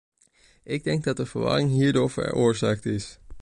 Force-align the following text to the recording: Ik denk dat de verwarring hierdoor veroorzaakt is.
Ik 0.63 0.83
denk 0.83 1.03
dat 1.03 1.17
de 1.17 1.25
verwarring 1.25 1.69
hierdoor 1.69 2.09
veroorzaakt 2.09 2.85
is. 2.85 3.19